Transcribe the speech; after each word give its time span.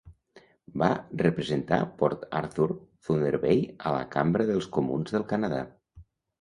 Va 0.83 0.87
representar 1.21 1.79
Port 1.99 2.25
Arthur-Thunder 2.41 3.35
Bay 3.45 3.63
a 3.77 3.95
la 3.99 4.03
Cambra 4.19 4.51
dels 4.51 4.73
Comuns 4.81 5.17
del 5.19 5.31
Canadà. 5.37 5.65